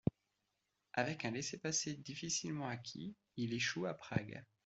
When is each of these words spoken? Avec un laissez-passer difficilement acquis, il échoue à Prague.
Avec 0.93 1.25
un 1.25 1.29
laissez-passer 1.29 1.93
difficilement 1.93 2.67
acquis, 2.67 3.15
il 3.37 3.53
échoue 3.53 3.85
à 3.85 3.93
Prague. 3.93 4.43